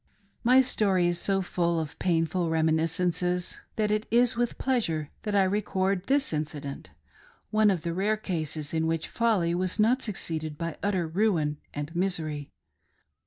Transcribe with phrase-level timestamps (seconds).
[0.43, 5.43] My story is so full of painful reminiscences, that it is with pleasure that I
[5.43, 6.89] record this incident—
[7.51, 11.95] one of the rare cases in which folly was not succeeded by utter ruin and
[11.95, 12.49] misery.